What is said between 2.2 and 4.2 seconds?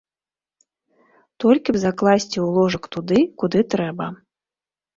ў ложак туды, куды трэба.